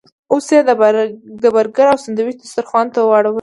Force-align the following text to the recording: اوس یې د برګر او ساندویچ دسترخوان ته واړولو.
اوس 0.33 0.45
یې 0.55 0.59
د 1.43 1.45
برګر 1.55 1.87
او 1.91 1.97
ساندویچ 2.03 2.37
دسترخوان 2.43 2.87
ته 2.93 2.99
واړولو. 3.01 3.29